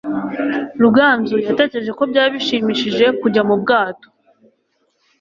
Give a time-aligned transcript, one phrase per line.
[0.81, 4.07] Ruganzu yatekereje ko byaba bishimishije kujya mu bwato.